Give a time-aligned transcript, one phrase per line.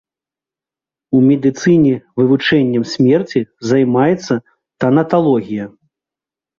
[1.17, 4.43] У медыцыне вывучэннем смерці займаецца
[4.81, 5.65] танаталогія.